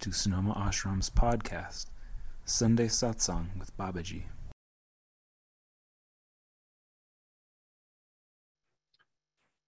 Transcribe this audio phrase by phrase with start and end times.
[0.00, 1.86] To Sonoma Ashram's podcast,
[2.46, 4.22] Sunday Satsang with Babaji.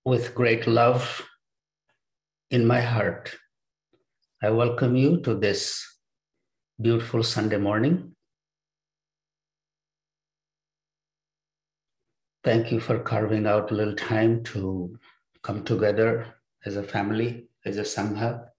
[0.06, 1.28] With great love
[2.50, 3.36] in my heart,
[4.42, 5.86] I welcome you to this
[6.80, 8.16] beautiful Sunday morning.
[12.42, 14.98] Thank you for carving out a little time to
[15.42, 18.51] come together as a family, as a Sangha.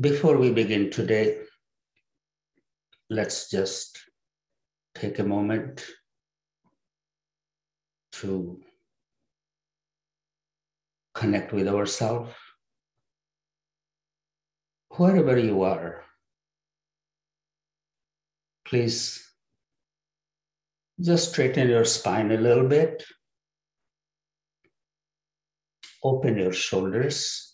[0.00, 1.38] Before we begin today,
[3.10, 3.98] let's just
[4.94, 5.84] take a moment
[8.12, 8.60] to
[11.14, 12.32] connect with ourselves.
[14.90, 16.04] Wherever you are,
[18.64, 19.28] please
[21.00, 23.02] just straighten your spine a little bit.
[26.04, 27.47] Open your shoulders.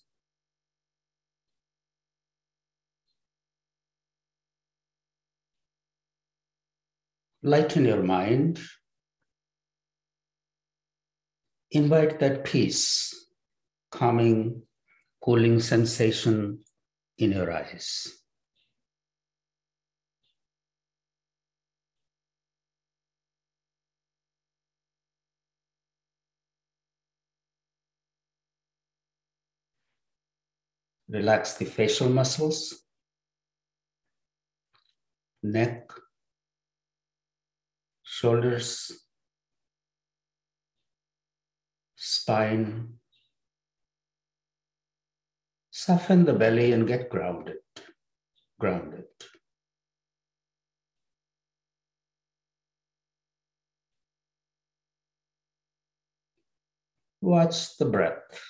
[7.47, 8.59] Lighten your mind.
[11.73, 13.29] Invite that peace,
[13.91, 14.63] calming,
[15.23, 16.61] cooling sensation
[17.19, 18.09] in your eyes.
[31.11, 32.83] Relax the facial muscles,
[35.43, 35.91] neck,
[38.15, 38.93] shoulders,
[41.97, 42.95] spine.
[45.71, 47.57] Soften the belly and get grounded.
[48.61, 49.05] Grounded.
[57.21, 58.41] Watch the breath.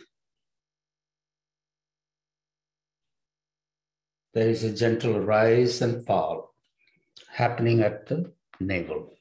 [4.35, 6.55] there is a gentle rise and fall
[7.31, 9.15] happening at the navel.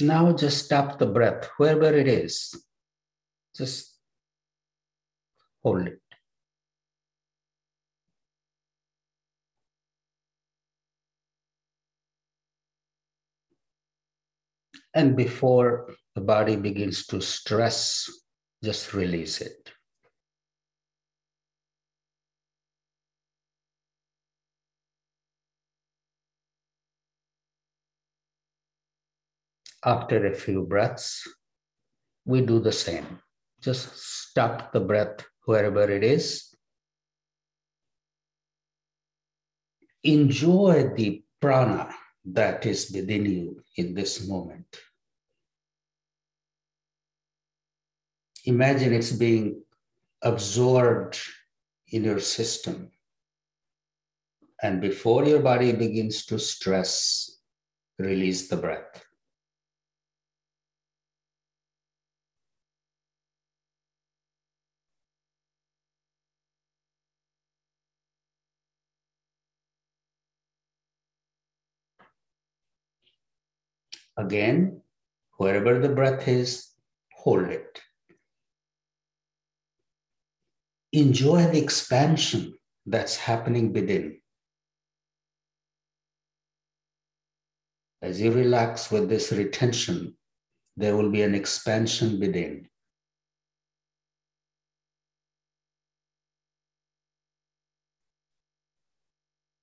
[0.00, 2.54] Now just stop the breath wherever it is.
[3.56, 3.96] Just
[5.62, 6.00] hold it.
[14.94, 18.10] And before the body begins to stress,
[18.64, 19.70] just release it.
[29.84, 31.26] After a few breaths,
[32.24, 33.20] we do the same.
[33.60, 36.54] Just stop the breath wherever it is.
[40.02, 41.94] Enjoy the prana
[42.24, 44.66] that is within you in this moment.
[48.44, 49.62] Imagine it's being
[50.22, 51.18] absorbed
[51.88, 52.90] in your system.
[54.62, 57.38] And before your body begins to stress,
[57.98, 59.05] release the breath.
[74.16, 74.80] Again,
[75.36, 76.70] wherever the breath is,
[77.12, 77.80] hold it.
[80.92, 82.54] Enjoy the expansion
[82.86, 84.18] that's happening within.
[88.00, 90.16] As you relax with this retention,
[90.76, 92.68] there will be an expansion within.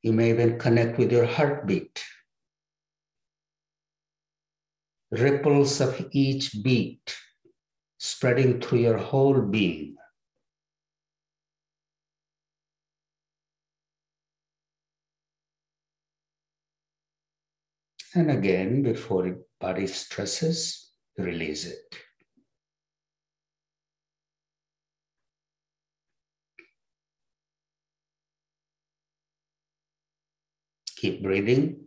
[0.02, 2.04] You may even connect with your heartbeat
[5.14, 7.16] ripples of each beat
[7.98, 9.96] spreading through your whole being.
[18.16, 21.96] And again, before the body stresses, release it.
[30.96, 31.83] Keep breathing.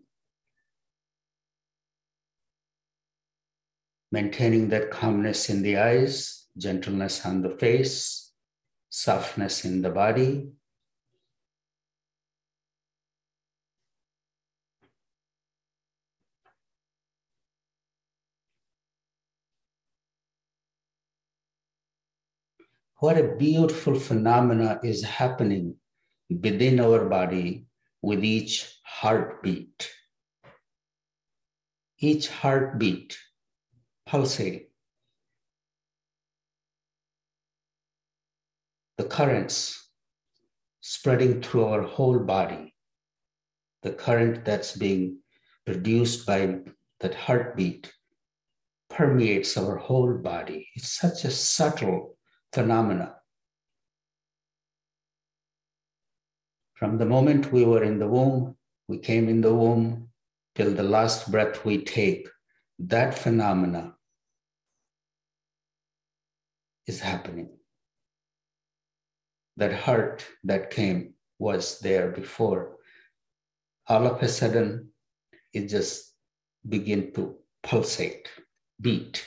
[4.12, 8.32] maintaining that calmness in the eyes, gentleness on the face,
[8.88, 10.48] softness in the body.
[22.98, 25.76] What a beautiful phenomena is happening
[26.30, 27.66] within our body
[28.00, 29.90] with each heartbeat.
[31.98, 33.18] Each heartbeat
[34.06, 34.66] pulsating.
[38.98, 39.90] The currents
[40.80, 42.74] spreading through our whole body.
[43.82, 45.18] The current that's being
[45.64, 46.60] produced by
[47.00, 47.92] that heartbeat
[48.88, 50.68] permeates our whole body.
[50.76, 52.16] It's such a subtle
[52.52, 53.16] phenomena.
[56.74, 58.56] From the moment we were in the womb,
[58.86, 60.08] we came in the womb,
[60.54, 62.28] till the last breath we take,
[62.78, 63.95] that phenomena
[66.86, 67.50] is happening.
[69.56, 72.76] That heart that came was there before.
[73.88, 74.90] All of a sudden,
[75.52, 76.12] it just
[76.68, 78.28] begin to pulsate,
[78.80, 79.24] beat.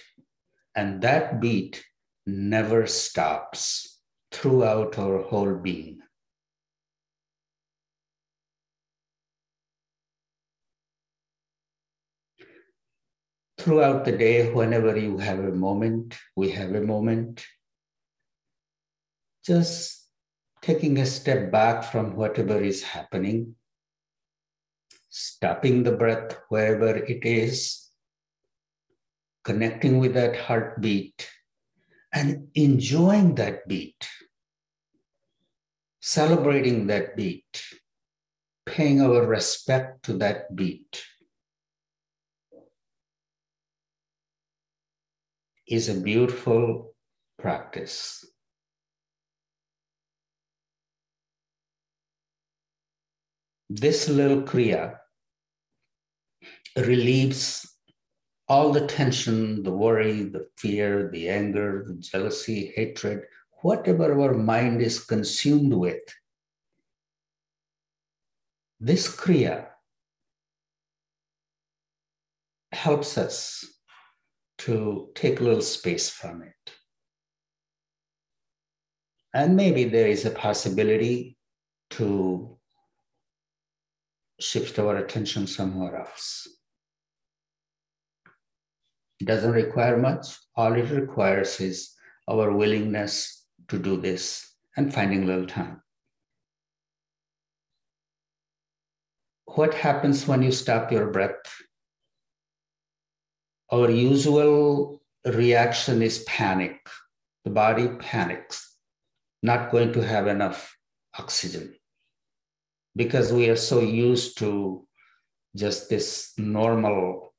[0.75, 1.83] And that beat
[2.25, 3.99] never stops
[4.31, 6.01] throughout our whole being.
[13.59, 17.45] Throughout the day, whenever you have a moment, we have a moment,
[19.45, 20.07] just
[20.61, 23.55] taking a step back from whatever is happening,
[25.09, 27.89] stopping the breath wherever it is,
[29.43, 31.29] connecting with that heartbeat,
[32.13, 34.07] and enjoying that beat,
[35.99, 37.61] celebrating that beat,
[38.65, 41.03] paying our respect to that beat.
[45.69, 46.95] Is a beautiful
[47.37, 48.25] practice.
[53.69, 54.97] This little Kriya
[56.75, 57.71] relieves
[58.47, 63.25] all the tension, the worry, the fear, the anger, the jealousy, hatred,
[63.61, 66.01] whatever our mind is consumed with.
[68.79, 69.67] This Kriya
[72.71, 73.78] helps us
[74.59, 76.71] to take a little space from it.
[79.33, 81.37] And maybe there is a possibility
[81.91, 82.57] to
[84.39, 86.47] shift our attention somewhere else.
[89.19, 90.27] It doesn't require much.
[90.55, 91.93] All it requires is
[92.29, 95.81] our willingness to do this and finding a little time.
[99.45, 101.41] What happens when you stop your breath?
[103.71, 106.79] Our usual reaction is panic.
[107.43, 108.75] The body panics,
[109.43, 110.75] not going to have enough
[111.17, 111.75] oxygen
[112.95, 114.87] because we are so used to
[115.55, 117.33] just this normal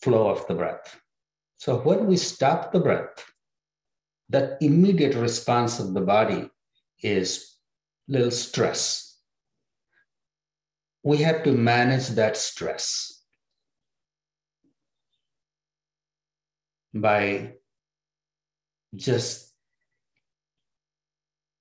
[0.00, 1.00] flow of the breath.
[1.56, 3.24] So when we stop the breath,
[4.28, 6.50] that immediate response of the body
[7.02, 7.56] is
[8.08, 9.18] little stress.
[11.02, 13.11] We have to manage that stress
[16.94, 17.54] by
[18.94, 19.52] just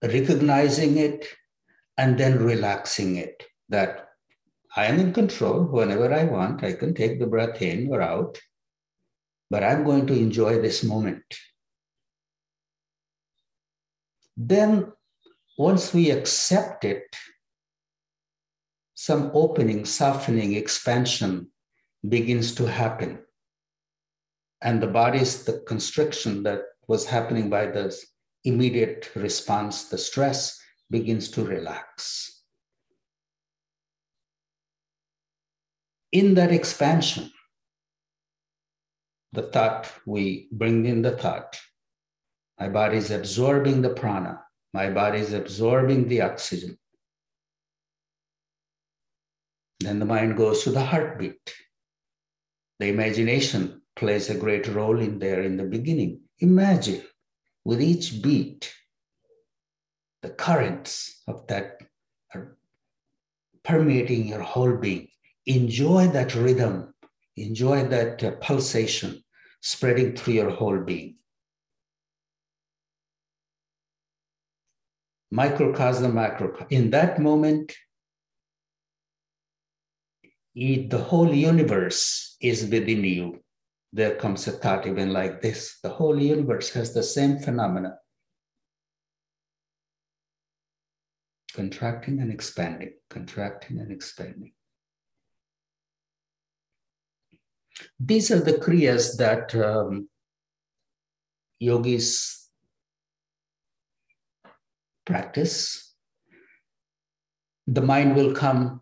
[0.03, 1.27] recognizing it
[1.97, 4.09] and then relaxing it that
[4.75, 6.63] I am in control whenever I want.
[6.63, 8.39] I can take the breath in or out,
[9.49, 11.23] but I'm going to enjoy this moment.
[14.37, 14.91] Then,
[15.57, 17.15] once we accept it,
[18.95, 21.51] some opening, softening, expansion
[22.07, 23.19] begins to happen.
[24.61, 28.05] And the body's the constriction that was happening by this
[28.43, 32.43] immediate response, the stress begins to relax.
[36.11, 37.31] In that expansion,
[39.31, 41.57] the thought, we bring in the thought.
[42.59, 44.41] My body is absorbing the prana.
[44.73, 46.77] My body is absorbing the oxygen.
[49.79, 51.55] Then the mind goes to the heartbeat.
[52.79, 56.21] The imagination plays a great role in there in the beginning.
[56.39, 57.03] Imagine
[57.63, 58.73] with each beat,
[60.23, 61.77] the currents of that
[62.33, 62.57] are
[63.63, 65.07] permeating your whole being.
[65.45, 66.95] Enjoy that rhythm,
[67.37, 69.23] enjoy that uh, pulsation
[69.61, 71.17] spreading through your whole being.
[75.29, 76.67] Microcosm, macrocosm.
[76.71, 77.71] In that moment,
[80.55, 83.41] the whole universe is within you
[83.93, 87.97] there comes a thought even like this the whole universe has the same phenomena
[91.53, 94.53] contracting and expanding, contracting and expanding.
[97.99, 100.07] These are the kriyas that um,
[101.59, 102.49] yogis
[105.05, 105.93] practice,
[107.67, 108.81] the mind will come.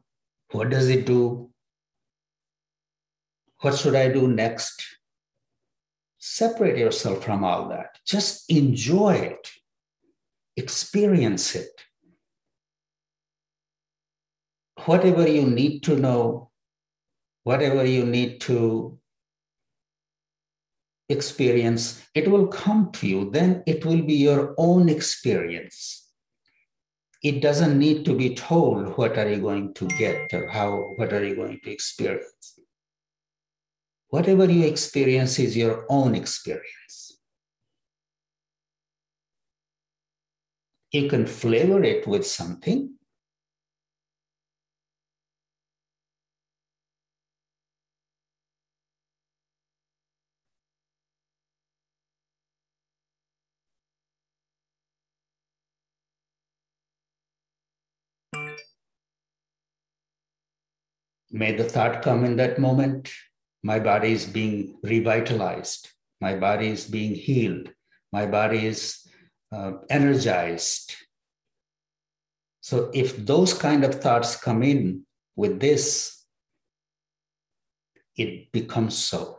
[0.52, 1.50] What does it do?
[3.62, 4.99] What should I do next?
[6.20, 7.98] Separate yourself from all that.
[8.06, 9.52] Just enjoy it,
[10.58, 11.70] experience it.
[14.86, 16.52] Whatever you need to know,
[17.44, 19.00] whatever you need to
[21.08, 23.32] experience, it will come to you.
[23.32, 26.06] Then it will be your own experience.
[27.24, 31.14] It doesn't need to be told what are you going to get or how, what
[31.14, 32.59] are you going to experience.
[34.10, 37.20] Whatever you experience is your own experience.
[40.92, 42.96] You can flavor it with something,
[61.32, 63.12] May the thought come in that moment.
[63.64, 65.90] My body is being revitalized.
[66.22, 67.70] My body is being healed.
[68.12, 69.06] My body is
[69.52, 70.96] uh, energized.
[72.62, 76.24] So, if those kind of thoughts come in with this,
[78.16, 79.36] it becomes so.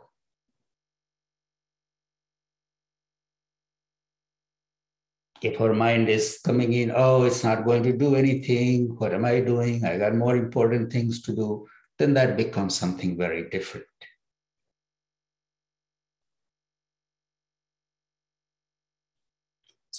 [5.41, 8.95] if our mind is coming in, oh, it's not going to do anything.
[8.99, 9.83] What am I doing?
[9.83, 11.67] I got more important things to do
[12.01, 13.85] then that becomes something very different.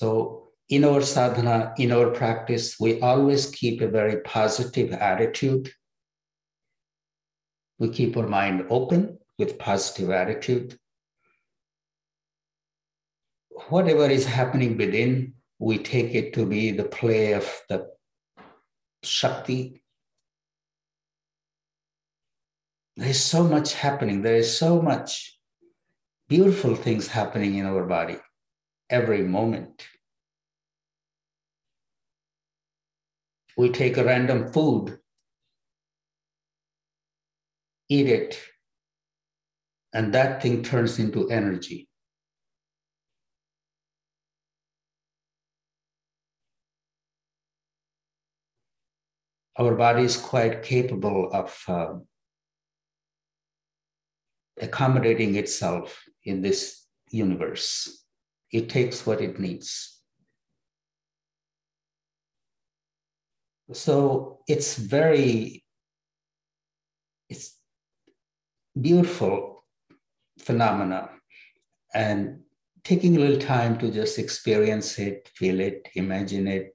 [0.03, 5.71] So, in our sadhana, in our practice, we always keep a very positive attitude.
[7.79, 10.77] We keep our mind open with positive attitude.
[13.69, 17.87] Whatever is happening within, we take it to be the play of the
[19.05, 19.85] Shakti,
[22.97, 24.23] There is so much happening.
[24.23, 25.39] There is so much
[26.29, 28.19] beautiful things happening in our body
[28.91, 29.89] every moment.
[33.57, 34.99] We take a random food,
[37.89, 38.41] eat it,
[39.93, 41.89] and that thing turns into energy.
[49.57, 51.95] Our body is quite capable of uh,
[54.61, 58.05] accommodating itself in this universe.
[58.51, 60.02] It takes what it needs.
[63.73, 65.65] So it's very,
[67.29, 67.57] it's
[68.81, 69.65] beautiful
[70.39, 71.11] phenomena
[71.95, 72.41] and
[72.85, 76.75] taking a little time to just experience it, feel it, imagine it,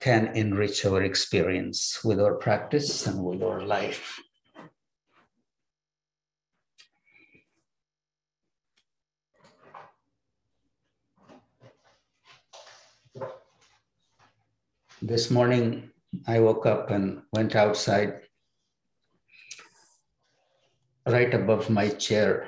[0.00, 4.18] can enrich our experience with our practice and with our life.
[15.04, 15.90] This morning,
[16.28, 18.20] I woke up and went outside.
[21.04, 22.46] Right above my chair,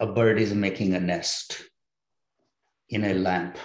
[0.00, 1.68] a bird is making a nest
[2.88, 3.58] in a lamp.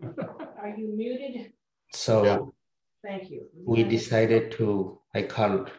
[0.00, 1.52] Are you muted?
[1.92, 2.54] So
[3.04, 3.48] thank you.
[3.66, 5.70] We decided to, I called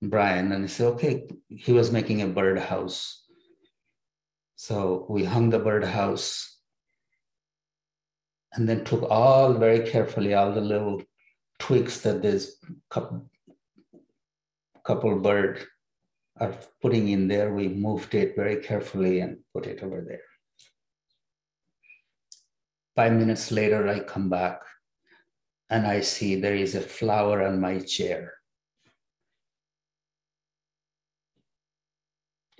[0.00, 3.26] Brian and he said, okay, he was making a bird house.
[4.54, 6.55] So we hung the bird house
[8.56, 11.02] and then took all very carefully all the little
[11.58, 12.56] twigs that this
[12.90, 13.30] couple,
[14.84, 15.64] couple bird
[16.38, 17.52] are putting in there.
[17.52, 20.20] We moved it very carefully and put it over there.
[22.94, 24.60] Five minutes later, I come back
[25.68, 28.32] and I see there is a flower on my chair.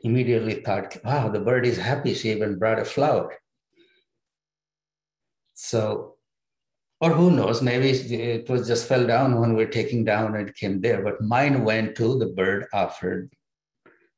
[0.02, 2.12] Immediately thought, wow, the bird is happy.
[2.12, 3.34] She even brought a flower.
[5.56, 6.16] So,
[7.00, 10.48] or who knows, maybe it was just fell down when we are taking down and
[10.48, 11.02] it came there.
[11.02, 13.32] But mine went to the bird offered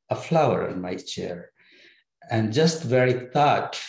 [0.09, 1.51] a flower on my chair.
[2.29, 3.79] And just very thought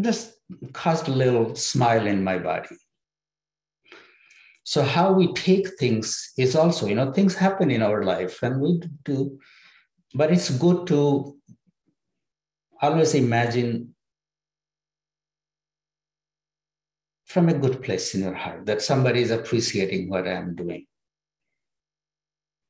[0.00, 0.34] just
[0.72, 2.76] caused a little smile in my body.
[4.64, 8.60] So, how we take things is also, you know, things happen in our life and
[8.60, 9.38] we do,
[10.14, 11.36] but it's good to
[12.80, 13.94] always imagine
[17.24, 20.86] from a good place in your heart that somebody is appreciating what I'm doing.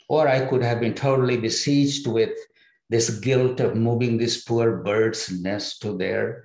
[0.09, 2.37] Or I could have been totally besieged with
[2.91, 6.45] this guilt of moving this poor bird's nest to there.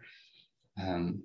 [0.81, 1.23] Um,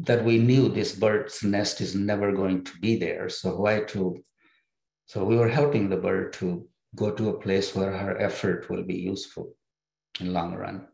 [0.00, 3.28] that we knew this bird's nest is never going to be there.
[3.28, 4.22] So why to?
[5.06, 8.82] So we were helping the bird to go to a place where her effort will
[8.82, 9.54] be useful
[10.20, 10.86] in long run.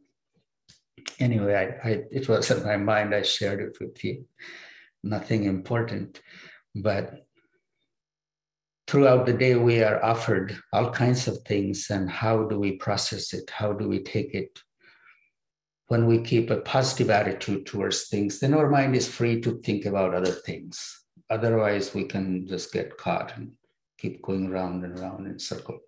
[1.18, 3.14] Anyway, I, I, it was in my mind.
[3.14, 4.26] I shared it with you.
[5.02, 6.20] Nothing important,
[6.74, 7.26] but
[8.86, 13.32] throughout the day we are offered all kinds of things and how do we process
[13.32, 14.60] it how do we take it
[15.88, 19.86] when we keep a positive attitude towards things then our mind is free to think
[19.86, 23.50] about other things otherwise we can just get caught and
[23.98, 25.78] keep going round and round in circle.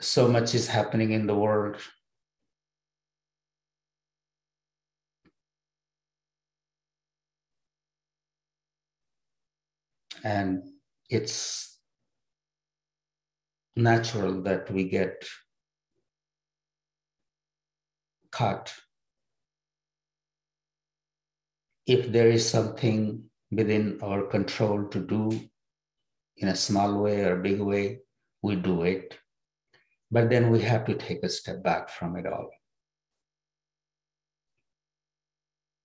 [0.00, 1.76] So much is happening in the world.
[10.22, 10.62] And
[11.08, 11.78] it's
[13.76, 15.26] natural that we get
[18.30, 18.72] caught
[21.86, 25.40] if there is something within our control to do
[26.38, 27.98] in a small way or a big way
[28.42, 29.18] we do it
[30.10, 32.50] but then we have to take a step back from it all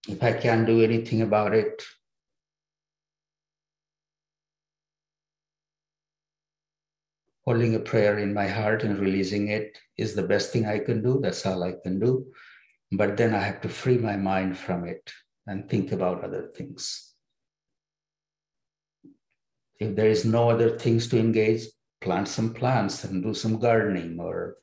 [0.08, 1.84] if i can't do anything about it
[7.50, 11.02] holding a prayer in my heart and releasing it is the best thing I can
[11.02, 11.20] do.
[11.20, 12.28] That's all I can do.
[12.92, 15.12] But then I have to free my mind from it
[15.50, 17.16] and think about other things.
[19.80, 21.64] If there is no other things to engage,
[22.02, 24.58] plant some plants and do some gardening or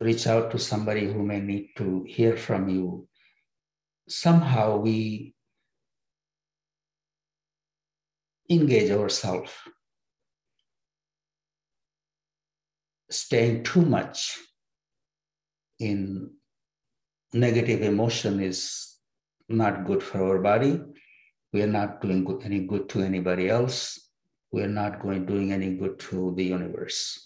[0.00, 3.06] reach out to somebody who may need to hear from you.
[4.08, 5.34] Somehow we
[8.48, 9.52] engage ourselves
[13.10, 14.38] staying too much
[15.78, 16.37] in
[17.32, 18.96] negative emotion is
[19.48, 20.80] not good for our body.
[21.52, 24.10] We are not doing any good to anybody else.
[24.52, 27.24] We are not going doing any good to the universe.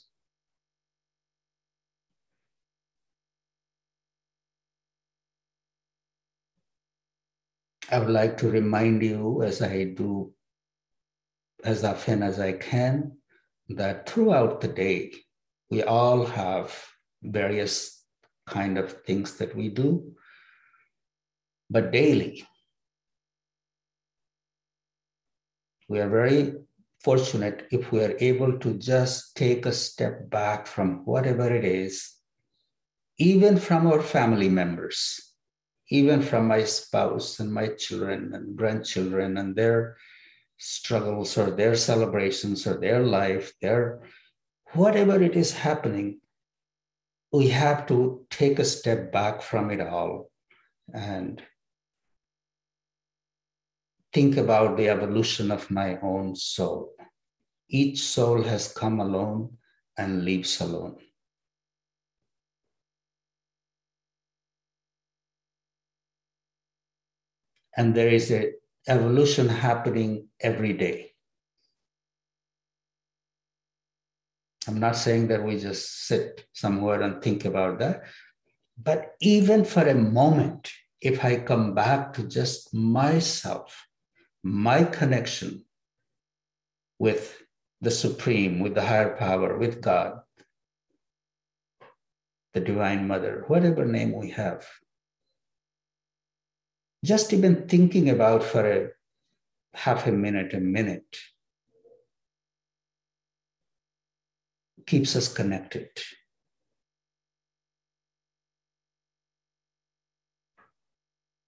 [7.91, 10.33] I would like to remind you, as I do
[11.63, 13.19] as often as I can,
[13.69, 15.13] that throughout the day,
[15.71, 16.75] we all have
[17.23, 18.02] various
[18.53, 19.91] kind of things that we do
[21.71, 22.45] but daily.
[25.89, 26.55] We are very
[27.03, 32.15] fortunate if we are able to just take a step back from whatever it is
[33.19, 35.33] even from our family members
[35.91, 39.97] even from my spouse and my children and grandchildren and their
[40.59, 44.01] struggles or their celebrations or their life their
[44.75, 46.21] whatever it is happening,
[47.33, 50.31] we have to take a step back from it all
[50.93, 51.43] and
[54.13, 56.93] think about the evolution of my own soul.
[57.71, 59.57] Each soul has come alone
[59.97, 60.99] and leaves alone.
[67.75, 68.53] And there is an
[68.87, 71.12] evolution happening every day.
[74.69, 78.05] I'm not saying that we just sit somewhere and think about that.
[78.81, 80.71] But even for a moment,
[81.01, 83.87] if I come back to just myself,
[84.43, 85.65] my connection
[86.99, 87.43] with
[87.81, 90.21] the Supreme, with the higher power, with God,
[92.55, 94.67] the Divine Mother, whatever name we have,
[97.05, 98.89] just even thinking about for a
[99.75, 101.17] half a minute, a minute,
[104.93, 105.89] keeps us connected.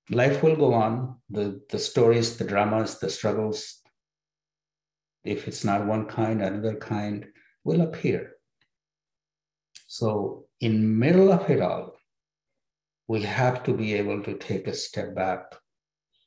[0.08, 3.82] Life will go on, the, the stories, the dramas, the struggles,
[5.24, 7.26] if it's not one kind, another kind
[7.64, 8.32] will appear.
[9.88, 11.96] So in middle of it all,
[13.08, 15.42] we have to be able to take a step back.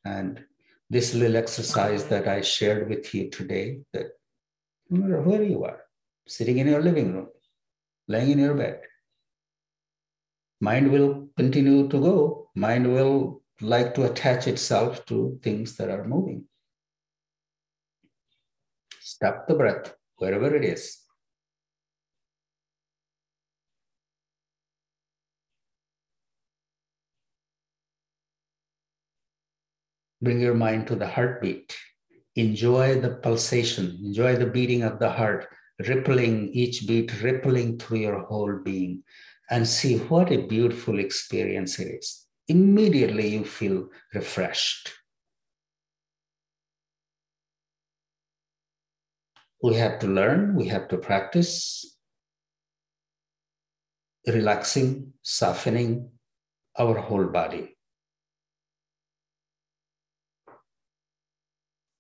[0.05, 0.43] And
[0.91, 4.09] this little exercise that I shared with you today, that
[4.91, 5.86] no matter where you are,
[6.27, 7.27] sitting in your living room,
[8.07, 8.81] lying in your bed.
[10.59, 12.49] Mind will continue to go.
[12.55, 16.45] Mind will like to attach itself to things that are moving.
[18.99, 21.07] Stop the breath, wherever it is.
[30.21, 31.75] bring your mind to the heartbeat.
[32.35, 35.47] Enjoy the pulsation, enjoy the beating of the heart,
[35.79, 39.03] rippling, each beat rippling through your whole being,
[39.49, 42.25] and see what a beautiful experience it is.
[42.47, 44.93] Immediately you feel refreshed.
[49.61, 51.97] We have to learn, we have to practice
[54.27, 56.11] relaxing, softening
[56.77, 57.75] our whole body.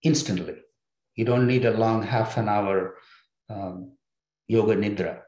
[0.03, 0.57] Instantly.
[1.15, 2.95] You don't need a long half an hour
[3.49, 3.91] um,
[4.47, 5.21] yoga nidra.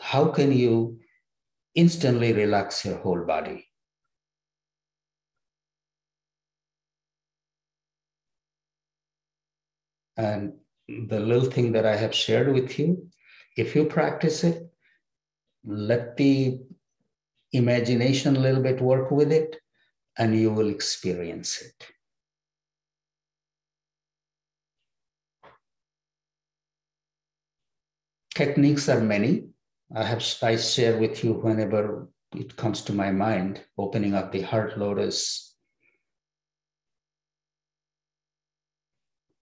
[0.00, 1.00] How can you
[1.74, 3.66] instantly relax your whole body?
[10.16, 10.54] And
[10.88, 13.08] the little thing that I have shared with you,
[13.56, 14.70] if you practice it,
[15.64, 16.60] let the
[17.52, 19.56] imagination a little bit work with it,
[20.18, 21.93] and you will experience it.
[28.34, 29.48] Techniques are many.
[29.94, 34.42] I have I share with you whenever it comes to my mind, opening up the
[34.42, 35.54] heart lotus.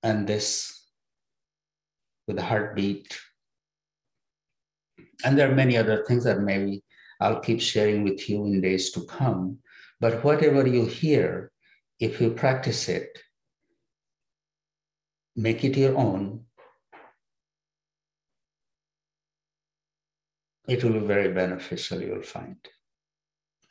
[0.03, 0.83] And this
[2.27, 3.19] with the heartbeat.
[5.25, 6.83] And there are many other things that maybe
[7.21, 9.59] I'll keep sharing with you in days to come.
[10.01, 11.53] But whatever you hear,
[12.01, 13.09] if you practice it,
[15.37, 16.45] make it your own,
[20.69, 22.57] it will be very beneficial, you'll find.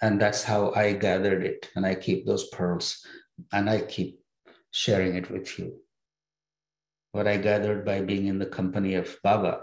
[0.01, 1.69] And that's how I gathered it.
[1.75, 3.05] And I keep those pearls
[3.51, 4.19] and I keep
[4.71, 5.79] sharing it with you.
[7.11, 9.61] What I gathered by being in the company of Baba,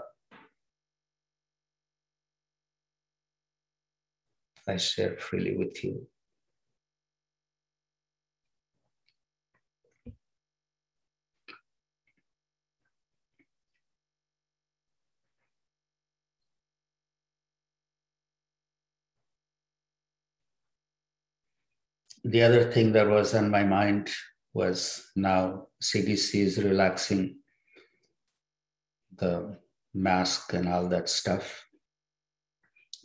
[4.67, 6.07] I share freely with you.
[22.23, 24.09] The other thing that was on my mind
[24.53, 27.37] was now CDC is relaxing
[29.17, 29.57] the
[29.93, 31.65] mask and all that stuff.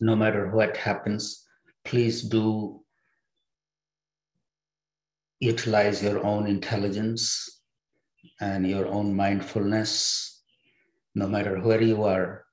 [0.00, 1.46] No matter what happens,
[1.84, 2.80] please do
[5.40, 7.62] utilize your own intelligence
[8.40, 10.42] and your own mindfulness.
[11.14, 12.44] No matter where you are,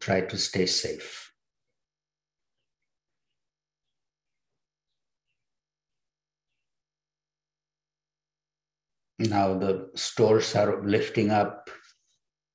[0.00, 1.31] try to stay safe.
[9.28, 11.70] Now the stores are lifting up.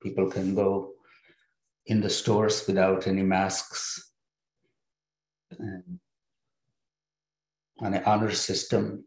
[0.01, 0.93] People can go
[1.85, 4.11] in the stores without any masks.
[5.51, 5.99] And
[7.81, 9.05] an honor system,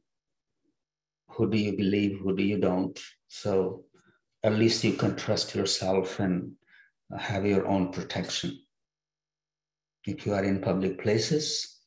[1.31, 2.99] who do you believe, who do you don't?
[3.29, 3.85] So
[4.43, 6.53] at least you can trust yourself and
[7.19, 8.59] have your own protection.
[10.05, 11.79] If you are in public places,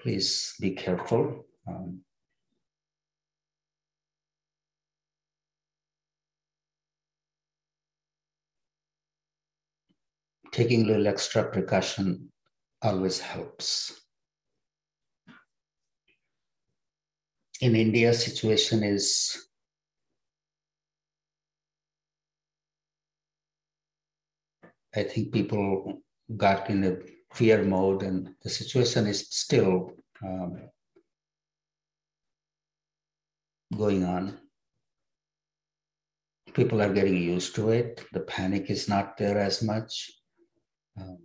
[0.00, 1.46] please be careful.
[1.66, 2.00] Um,
[10.54, 12.30] taking a little extra precaution
[12.80, 14.00] always helps.
[17.60, 19.36] In India, situation is
[24.94, 26.02] I think people
[26.36, 26.96] got in a
[27.34, 29.90] fear mode, and the situation is still
[30.22, 30.70] um,
[33.76, 34.38] going on.
[36.52, 38.04] People are getting used to it.
[38.12, 40.12] The panic is not there as much
[41.00, 41.18] um,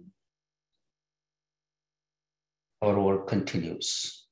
[2.81, 4.25] our work continues,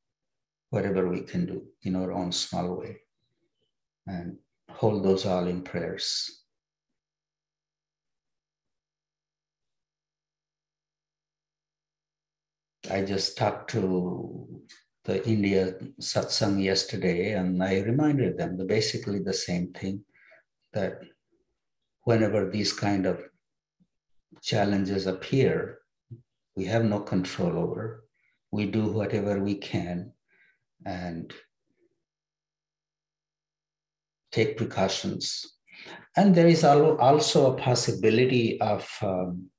[0.70, 2.98] whatever we can do in our own small way,
[4.06, 4.38] and
[4.72, 6.44] hold those all in prayers.
[12.90, 14.62] I just talked to
[15.04, 20.04] the India satsang yesterday, and I reminded them that basically the same thing
[20.74, 21.02] that
[22.04, 23.22] whenever these kind of
[24.42, 25.80] challenges appear,
[26.56, 28.06] we have no control over.
[28.52, 30.14] We do whatever we can
[30.86, 31.34] and
[34.32, 35.46] take precautions.
[36.16, 39.50] And there is also a possibility of um,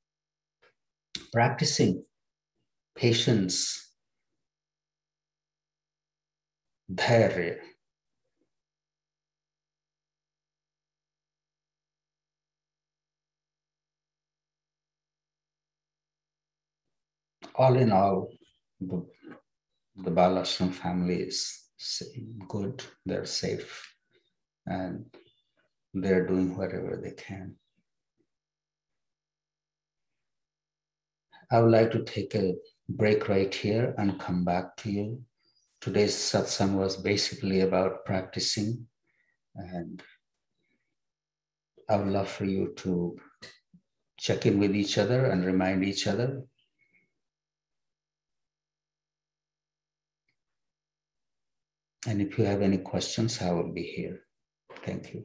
[1.32, 2.04] practicing
[2.96, 3.92] patience,
[6.92, 7.58] dhairya,
[17.58, 18.30] all in all,
[18.80, 19.04] the,
[19.96, 21.64] the family is
[22.48, 23.94] good, they're safe,
[24.66, 25.04] and
[25.92, 27.56] they're doing whatever they can.
[31.50, 32.54] I would like to take a
[32.88, 35.22] break right here and come back to you.
[35.80, 38.86] Today's satsang was basically about practicing,
[39.56, 40.02] and
[41.88, 43.16] I would love for you to
[44.18, 46.42] check in with each other and remind each other.
[52.08, 54.20] And if you have any questions, I will be here.
[54.82, 55.24] Thank you.